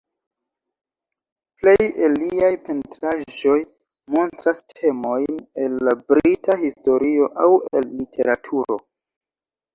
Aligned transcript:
Plej 1.59 1.75
el 2.07 2.15
liaj 2.21 2.49
pentraĵoj 2.69 3.59
montras 4.17 4.65
temojn 4.73 5.39
el 5.67 5.77
la 5.91 5.95
Brita 6.09 6.59
historio, 6.65 7.31
aŭ 7.47 7.53
el 7.75 7.89
literaturo. 8.03 8.83